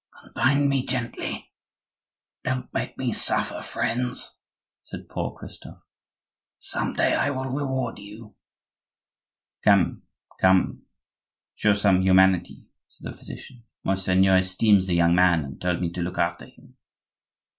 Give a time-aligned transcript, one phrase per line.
[0.23, 1.51] "Unbind me gently;
[2.43, 4.39] don't make me suffer, friends,"
[4.81, 5.83] said poor Christophe.
[6.57, 8.33] "Some day I will reward you—"
[9.63, 10.01] "Come,
[10.39, 10.87] come,
[11.53, 13.63] show some humanity," said the physician.
[13.83, 16.77] "Monseigneur esteems the young man, and told me to look after him."